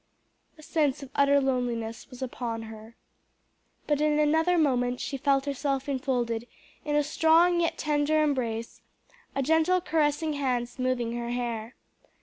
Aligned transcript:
A 0.57 0.63
sense 0.63 1.03
of 1.03 1.11
utter 1.13 1.39
loneliness 1.39 2.09
was 2.09 2.23
upon 2.23 2.63
her. 2.63 2.95
But 3.85 4.01
in 4.01 4.17
another 4.17 4.57
moment 4.57 4.99
she 4.99 5.15
felt 5.15 5.45
herself 5.45 5.87
enfolded 5.87 6.47
in 6.83 6.95
a 6.95 7.03
strong 7.03 7.59
yet 7.61 7.77
tender 7.77 8.23
embrace, 8.23 8.81
a 9.35 9.43
gentle 9.43 9.79
caressing 9.79 10.33
hand 10.33 10.67
smoothing 10.69 11.15
her 11.19 11.29
hair. 11.29 11.75